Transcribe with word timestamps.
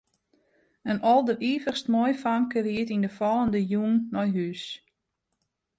In 0.91 0.99
alderivichst 1.11 1.85
moai 1.93 2.13
famke 2.23 2.59
ried 2.65 2.89
yn 2.95 3.07
'e 3.07 3.11
fallende 3.17 3.61
jûn 3.71 3.95
nei 4.13 4.29
hús. 4.35 4.63